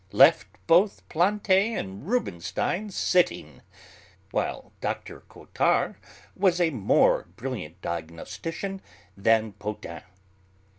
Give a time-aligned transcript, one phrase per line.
[0.11, 3.61] left both Planté and Rubinstein 'sitting';
[4.31, 5.19] while Dr.
[5.29, 5.95] Cottard
[6.35, 8.81] was a more brilliant diagnostician
[9.15, 10.01] than Potain.